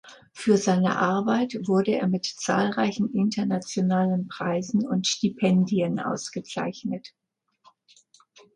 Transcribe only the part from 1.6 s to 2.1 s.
wurde er